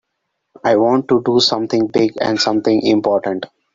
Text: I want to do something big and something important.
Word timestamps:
I 0.63 0.77
want 0.77 1.09
to 1.09 1.21
do 1.23 1.39
something 1.39 1.85
big 1.85 2.13
and 2.19 2.41
something 2.41 2.83
important. 2.87 3.45